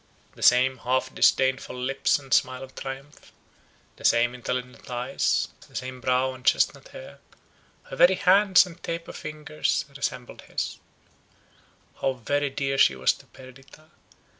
The 0.33 0.41
same 0.41 0.77
half 0.79 1.13
disdainful 1.13 1.75
lips 1.75 2.17
and 2.17 2.33
smile 2.33 2.63
of 2.63 2.73
triumph, 2.73 3.31
the 3.97 4.03
same 4.03 4.33
intelligent 4.33 4.89
eyes, 4.89 5.49
the 5.69 5.75
same 5.75 6.01
brow 6.01 6.33
and 6.33 6.43
chestnut 6.43 6.87
hair; 6.87 7.19
her 7.83 7.95
very 7.97 8.15
hands 8.15 8.65
and 8.65 8.81
taper 8.81 9.13
fingers 9.13 9.85
resembled 9.95 10.41
his. 10.41 10.79
How 12.01 12.13
very 12.13 12.49
dear 12.49 12.79
she 12.79 12.95
was 12.95 13.13
to 13.13 13.27
Perdita! 13.27 13.91